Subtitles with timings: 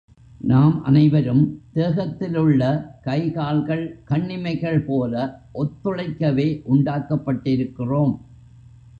[0.39, 1.61] நாம் அனைவரும்
[1.73, 2.61] தேகத்திலுள்ள
[3.01, 5.43] கை கால்கள், கண்ணிமைகள் போல
[5.53, 8.13] ஒத்துழைக்கவே உண்டாக்கப்பட்டிருக்கிறோம்.